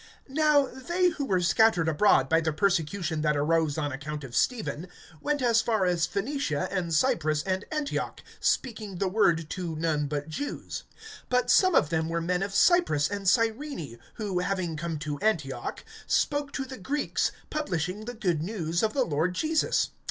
[0.27, 4.87] (19)Now they who were scattered abroad by the persecution that arose on account of Stephen,
[5.21, 10.27] went as far as Phoenicia, and Cyprus, and Antioch, speaking the word to none but
[10.27, 10.85] Jews.
[11.29, 15.85] (20)But some of them were men of Cyprus and Cyrene, who, having come to Antioch,
[16.07, 19.91] spoke to the Greeks, publishing the good news of the Lord Jesus.